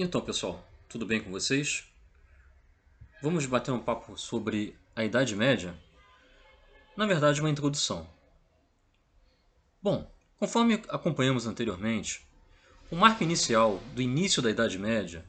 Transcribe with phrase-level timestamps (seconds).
[0.00, 1.82] Então, pessoal, tudo bem com vocês?
[3.20, 5.76] Vamos bater um papo sobre a Idade Média?
[6.96, 8.08] Na verdade, uma introdução.
[9.82, 10.08] Bom,
[10.38, 12.24] conforme acompanhamos anteriormente,
[12.92, 15.26] o marco inicial do início da Idade Média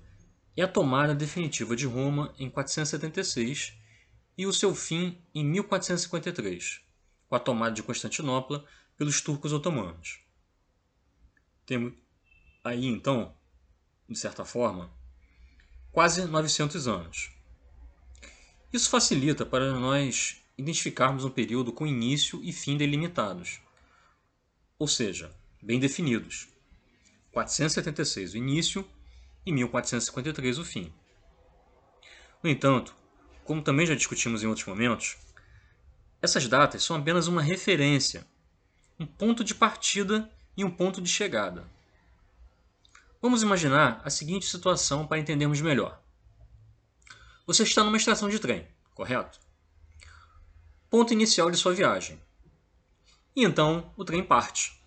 [0.55, 3.73] é a tomada definitiva de Roma em 476
[4.37, 6.81] e o seu fim em 1453,
[7.27, 8.63] com a tomada de Constantinopla
[8.95, 10.19] pelos turcos otomanos.
[11.65, 11.93] Temos
[12.63, 13.33] aí então
[14.09, 14.89] de certa forma,
[15.91, 17.31] quase 900 anos.
[18.73, 23.61] Isso facilita para nós identificarmos um período com início e fim delimitados,
[24.77, 26.47] ou seja, bem definidos.
[27.31, 28.87] 476 o início
[29.45, 30.91] e 1453 o fim.
[32.43, 32.95] No entanto,
[33.43, 35.17] como também já discutimos em outros momentos,
[36.21, 38.25] essas datas são apenas uma referência,
[38.99, 41.69] um ponto de partida e um ponto de chegada.
[43.21, 46.01] Vamos imaginar a seguinte situação para entendermos melhor.
[47.45, 49.41] Você está numa estação de trem, correto?
[50.89, 52.21] Ponto inicial de sua viagem.
[53.35, 54.81] E então o trem parte.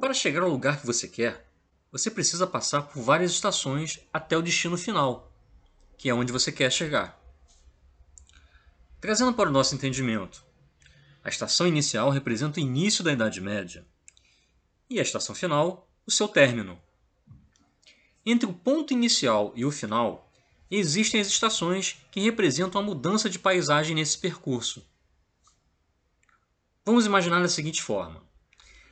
[0.00, 1.48] Para chegar ao lugar que você quer,
[1.92, 5.32] você precisa passar por várias estações até o destino final,
[5.96, 7.16] que é onde você quer chegar.
[9.00, 10.44] Trazendo para o nosso entendimento,
[11.22, 13.86] a estação inicial representa o início da Idade Média
[14.90, 16.80] e a estação final, o seu término,
[18.24, 20.30] entre o ponto inicial e o final,
[20.70, 24.84] existem as estações que representam a mudança de paisagem nesse percurso.
[26.84, 28.22] Vamos imaginar da seguinte forma: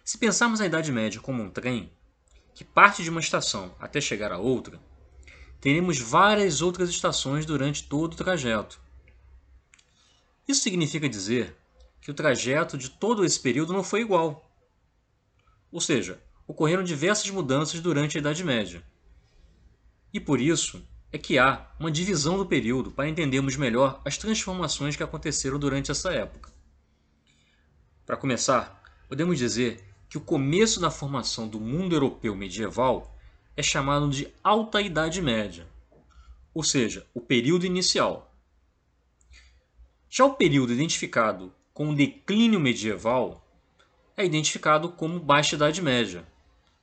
[0.05, 1.91] se pensarmos a Idade Média como um trem
[2.55, 4.81] que parte de uma estação até chegar a outra,
[5.61, 8.81] teremos várias outras estações durante todo o trajeto.
[10.47, 11.57] Isso significa dizer
[12.01, 14.51] que o trajeto de todo esse período não foi igual.
[15.71, 18.83] Ou seja, ocorreram diversas mudanças durante a Idade Média.
[20.13, 24.97] E por isso é que há uma divisão do período para entendermos melhor as transformações
[24.97, 26.53] que aconteceram durante essa época.
[28.07, 33.17] Para começar, podemos dizer que o começo da formação do mundo europeu medieval
[33.57, 35.67] é chamado de Alta Idade Média,
[36.53, 38.35] ou seja, o período inicial.
[40.09, 43.47] Já o período identificado com o declínio medieval
[44.17, 46.27] é identificado como Baixa Idade Média,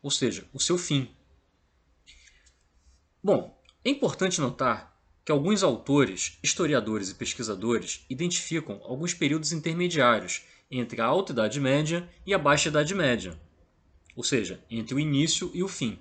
[0.02, 1.10] ou seja, o seu fim.
[3.28, 11.02] Bom, é importante notar que alguns autores, historiadores e pesquisadores identificam alguns períodos intermediários entre
[11.02, 13.38] a Alta Idade Média e a Baixa Idade Média,
[14.16, 16.00] ou seja, entre o início e o fim.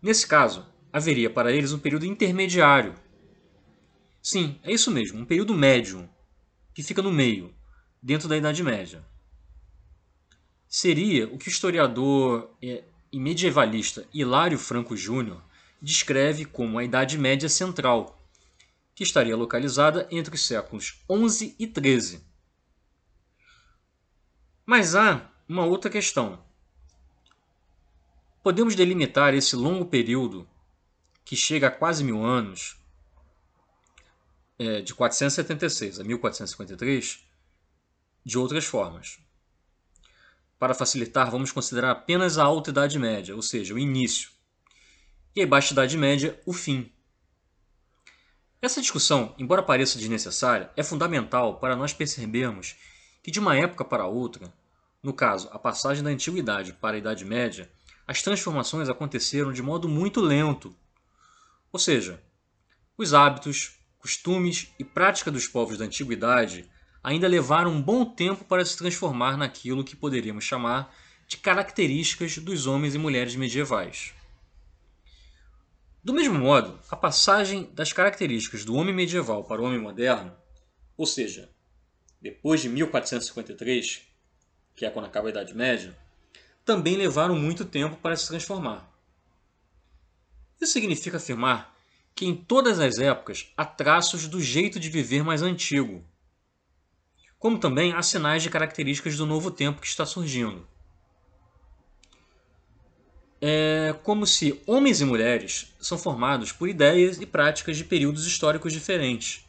[0.00, 2.94] Nesse caso, haveria para eles um período intermediário.
[4.22, 6.08] Sim, é isso mesmo, um período médio,
[6.72, 7.54] que fica no meio,
[8.02, 9.04] dentro da Idade Média.
[10.66, 15.42] Seria o que o historiador é, e medievalista Hilário Franco Júnior
[15.80, 18.18] descreve como a Idade Média Central,
[18.94, 22.20] que estaria localizada entre os séculos XI e XIII.
[24.66, 26.42] Mas há uma outra questão.
[28.42, 30.48] Podemos delimitar esse longo período,
[31.24, 32.76] que chega a quase mil anos,
[34.58, 37.24] é, de 476 a 1453,
[38.24, 39.18] de outras formas.
[40.58, 44.30] Para facilitar, vamos considerar apenas a Alta Idade Média, ou seja, o início,
[45.34, 46.92] e a Baixa Idade Média, o fim.
[48.60, 52.74] Essa discussão, embora pareça desnecessária, é fundamental para nós percebermos
[53.22, 54.52] que de uma época para outra,
[55.00, 57.70] no caso, a passagem da Antiguidade para a Idade Média,
[58.04, 60.74] as transformações aconteceram de modo muito lento.
[61.70, 62.20] Ou seja,
[62.96, 66.68] os hábitos, costumes e prática dos povos da Antiguidade
[67.08, 70.94] ainda levaram um bom tempo para se transformar naquilo que poderíamos chamar
[71.26, 74.12] de características dos homens e mulheres medievais.
[76.04, 80.36] Do mesmo modo, a passagem das características do homem medieval para o homem moderno,
[80.98, 81.50] ou seja,
[82.20, 84.02] depois de 1453,
[84.76, 85.96] que é quando acaba a Idade Média,
[86.62, 88.86] também levaram muito tempo para se transformar.
[90.60, 91.74] Isso significa afirmar
[92.14, 96.04] que em todas as épocas há traços do jeito de viver mais antigo,
[97.38, 100.66] como também há sinais de características do novo tempo que está surgindo.
[103.40, 108.72] É como se homens e mulheres são formados por ideias e práticas de períodos históricos
[108.72, 109.46] diferentes.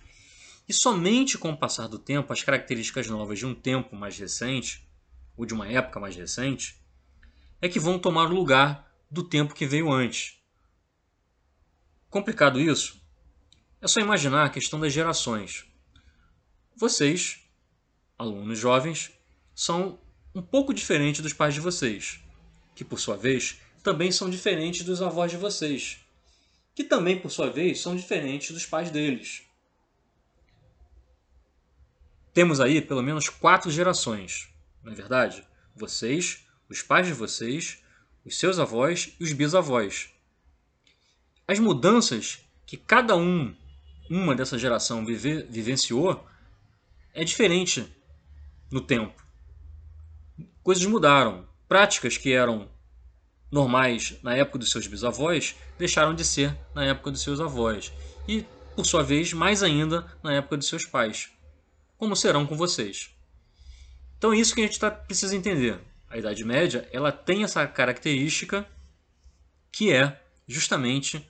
[0.68, 4.88] E somente com o passar do tempo, as características novas de um tempo mais recente,
[5.36, 6.80] ou de uma época mais recente,
[7.60, 10.38] é que vão tomar o lugar do tempo que veio antes.
[12.08, 13.02] Complicado isso?
[13.82, 15.66] É só imaginar a questão das gerações.
[16.76, 17.49] Vocês
[18.20, 19.12] alunos jovens,
[19.56, 19.98] são
[20.36, 22.20] um pouco diferentes dos pais de vocês,
[22.76, 26.00] que por sua vez também são diferentes dos avós de vocês,
[26.76, 29.44] que também, por sua vez, são diferentes dos pais deles.
[32.34, 34.50] Temos aí pelo menos quatro gerações,
[34.84, 35.44] não é verdade?
[35.76, 37.82] Vocês, os pais de vocês,
[38.26, 40.10] os seus avós e os bisavós.
[41.48, 43.56] As mudanças que cada um,
[44.10, 46.28] uma dessa geração vive, vivenciou,
[47.14, 47.92] é diferente
[48.72, 49.24] no tempo.
[50.64, 51.48] Coisas mudaram.
[51.68, 52.70] Práticas que eram
[53.52, 57.92] normais na época dos seus bisavós deixaram de ser na época dos seus avós.
[58.28, 58.46] E,
[58.76, 61.30] por sua vez, mais ainda na época dos seus pais.
[61.98, 63.16] Como serão com vocês.
[64.18, 65.80] Então, é isso que a gente tá, precisa entender.
[66.10, 68.68] A Idade Média ela tem essa característica
[69.72, 71.30] que é justamente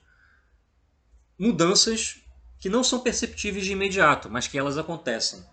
[1.38, 2.20] mudanças
[2.58, 5.44] que não são perceptíveis de imediato, mas que elas acontecem.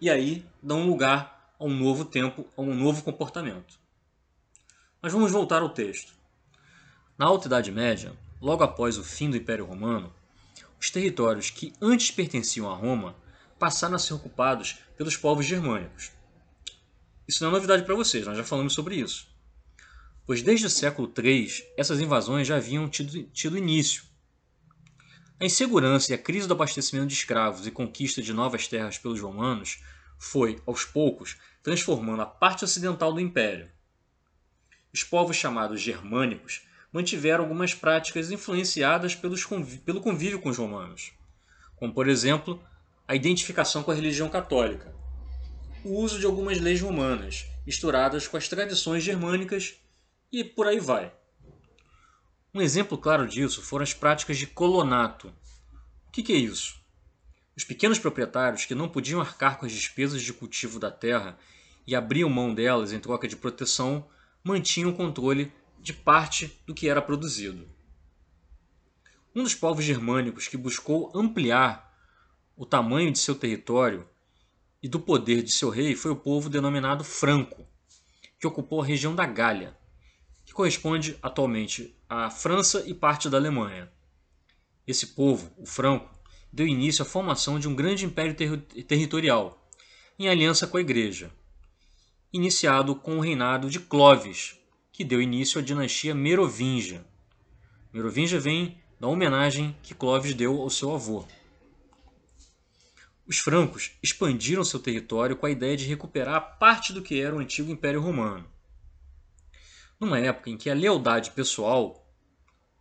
[0.00, 3.78] E aí dão lugar a um novo tempo, a um novo comportamento.
[5.00, 6.12] Mas vamos voltar ao texto.
[7.16, 10.12] Na Alta Idade Média, logo após o fim do Império Romano,
[10.78, 13.16] os territórios que antes pertenciam a Roma
[13.58, 16.10] passaram a ser ocupados pelos povos germânicos.
[17.26, 19.26] Isso não é novidade para vocês, nós já falamos sobre isso.
[20.26, 24.04] Pois desde o século III, essas invasões já haviam tido, tido início
[25.38, 29.20] a insegurança e a crise do abastecimento de escravos e conquista de novas terras pelos
[29.20, 29.82] romanos
[30.18, 33.70] foi, aos poucos, transformando a parte ocidental do império.
[34.92, 41.12] Os povos chamados germânicos mantiveram algumas práticas influenciadas pelo convívio com os romanos,
[41.76, 42.62] como, por exemplo,
[43.06, 44.94] a identificação com a religião católica,
[45.84, 49.74] o uso de algumas leis romanas, misturadas com as tradições germânicas
[50.32, 51.12] e por aí vai.
[52.56, 55.28] Um exemplo claro disso foram as práticas de colonato.
[56.08, 56.80] O que, que é isso?
[57.54, 61.38] Os pequenos proprietários que não podiam arcar com as despesas de cultivo da terra
[61.86, 64.08] e abriam mão delas em troca de proteção,
[64.42, 67.68] mantinham o controle de parte do que era produzido.
[69.34, 71.94] Um dos povos germânicos que buscou ampliar
[72.56, 74.08] o tamanho de seu território
[74.82, 77.66] e do poder de seu rei foi o povo denominado Franco,
[78.40, 79.76] que ocupou a região da Gália,
[80.46, 83.90] que corresponde atualmente à França e parte da Alemanha.
[84.86, 86.08] Esse povo, o franco,
[86.52, 89.68] deu início à formação de um grande império ter territorial,
[90.16, 91.32] em aliança com a Igreja,
[92.32, 94.56] iniciado com o reinado de Clovis,
[94.92, 97.04] que deu início à dinastia Merovingia.
[97.92, 101.26] Merovingia vem da homenagem que Clovis deu ao seu avô.
[103.26, 107.40] Os francos expandiram seu território com a ideia de recuperar parte do que era o
[107.40, 108.46] antigo Império Romano
[109.98, 112.06] numa época em que a lealdade pessoal,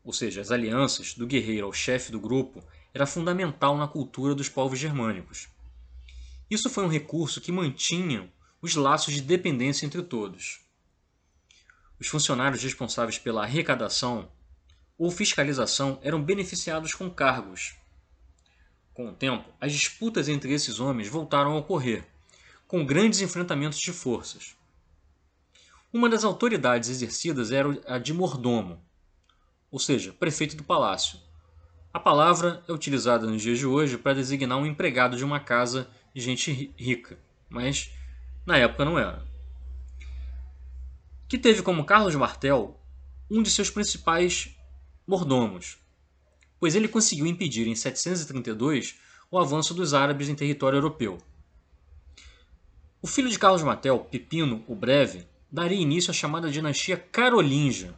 [0.04, 2.64] ou seja, as alianças do guerreiro ao chefe do grupo,
[2.94, 5.48] era fundamental na cultura dos povos germânicos.
[6.50, 8.32] Isso foi um recurso que mantinha
[8.62, 10.62] os laços de dependência entre todos.
[12.00, 14.30] Os funcionários responsáveis pela arrecadação
[14.98, 17.76] ou fiscalização eram beneficiados com cargos.
[18.94, 22.06] Com o tempo, as disputas entre esses homens voltaram a ocorrer,
[22.68, 24.56] com grandes enfrentamentos de forças.
[25.96, 28.84] Uma das autoridades exercidas era a de mordomo,
[29.72, 31.18] ou seja, prefeito do palácio.
[31.94, 35.90] A palavra é utilizada nos dias de hoje para designar um empregado de uma casa
[36.14, 37.94] de gente rica, mas
[38.46, 39.26] na época não era.
[41.30, 42.78] Que teve como Carlos Martel
[43.32, 44.54] um de seus principais
[45.08, 45.78] mordomos,
[46.60, 49.00] pois ele conseguiu impedir em 732
[49.32, 51.20] o avanço dos árabes em território europeu.
[53.02, 57.96] O filho de Carlos Martel, Pipino o Breve, daria início à chamada dinastia Carolíngia.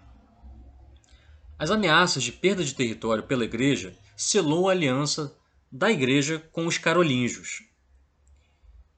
[1.57, 5.35] As ameaças de perda de território pela igreja selou a aliança
[5.71, 7.63] da igreja com os carolíngios.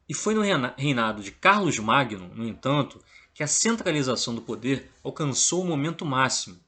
[0.09, 3.01] E foi no reinado de Carlos Magno, no entanto,
[3.33, 6.59] que a centralização do poder alcançou o momento máximo.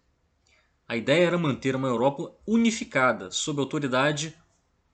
[0.87, 4.33] A ideia era manter uma Europa unificada sob a autoridade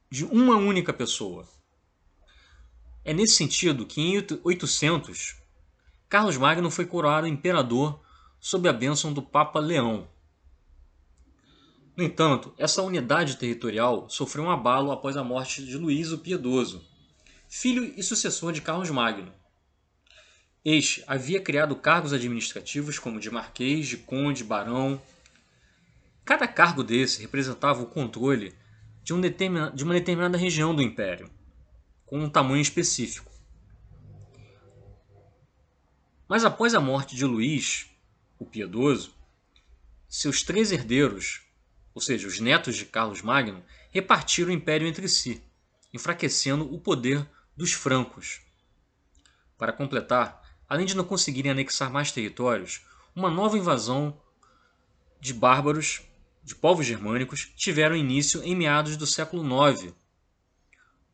[0.10, 1.48] de uma única pessoa.
[3.06, 5.47] É nesse sentido que em 800
[6.10, 8.02] Carlos Magno foi coroado imperador
[8.40, 10.08] sob a bênção do Papa Leão.
[11.98, 16.82] No entanto, essa unidade territorial sofreu um abalo após a morte de Luís o Piedoso,
[17.50, 19.34] filho e sucessor de Carlos Magno.
[20.64, 25.02] Este havia criado cargos administrativos como de marquês, de conde, barão.
[26.24, 28.54] Cada cargo desse representava o controle
[29.04, 31.30] de, um de uma determinada região do império,
[32.06, 33.37] com um tamanho específico.
[36.28, 37.90] Mas após a morte de Luís,
[38.38, 39.14] o Piedoso,
[40.10, 41.42] seus três herdeiros,
[41.94, 45.42] ou seja, os netos de Carlos Magno, repartiram o império entre si,
[45.94, 48.42] enfraquecendo o poder dos francos.
[49.58, 54.22] Para completar, além de não conseguirem anexar mais territórios, uma nova invasão
[55.20, 56.02] de bárbaros,
[56.44, 59.94] de povos germânicos, tiveram início em meados do século IX,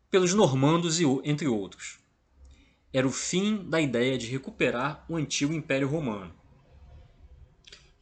[0.10, 2.03] pelos normandos e entre outros.
[2.94, 6.32] Era o fim da ideia de recuperar o antigo Império Romano.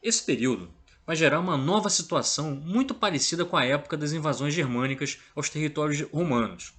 [0.02, 0.70] Esse período
[1.06, 6.02] vai gerar uma nova situação muito parecida com a época das invasões germânicas aos territórios
[6.10, 6.74] romanos.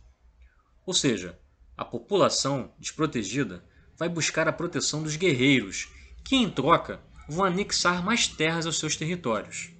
[0.85, 1.39] Ou seja,
[1.75, 3.65] a população desprotegida
[3.97, 5.89] vai buscar a proteção dos guerreiros,
[6.23, 9.71] que em troca vão anexar mais terras aos seus territórios.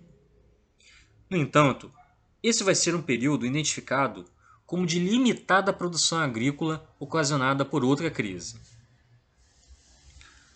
[1.30, 1.94] No entanto,
[2.42, 4.26] esse vai ser um período identificado
[4.74, 8.60] como de limitada produção agrícola ocasionada por outra crise.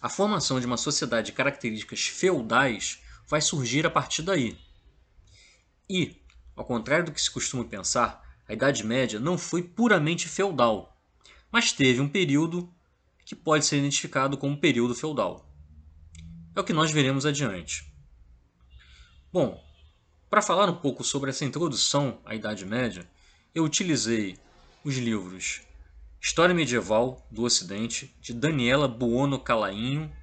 [0.01, 4.57] A formação de uma sociedade de características feudais vai surgir a partir daí.
[5.88, 6.19] E,
[6.55, 10.97] ao contrário do que se costuma pensar, a Idade Média não foi puramente feudal,
[11.51, 12.74] mas teve um período
[13.24, 15.47] que pode ser identificado como período feudal.
[16.55, 17.86] É o que nós veremos adiante.
[19.31, 19.63] Bom,
[20.27, 23.07] para falar um pouco sobre essa introdução à Idade Média,
[23.58, 24.38] eu utilizei
[24.84, 25.64] os livros
[26.22, 30.16] História Medieval do Ocidente, de Daniela Buono Calainho,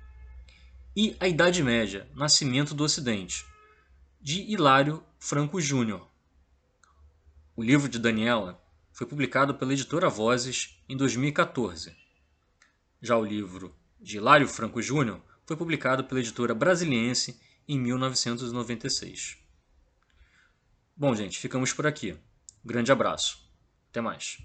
[0.95, 3.45] e A Idade Média, Nascimento do Ocidente,
[4.21, 6.09] de Hilário Franco Júnior.
[7.57, 8.63] O livro de Daniela
[8.93, 11.93] foi publicado pela editora Vozes em 2014.
[13.03, 19.39] Já o livro de Hilário Franco Júnior foi publicado pela editora Brasiliense em 1996.
[20.97, 22.17] Bom, gente, ficamos por aqui.
[22.65, 23.39] Grande abraço.
[23.91, 24.39] Até mais.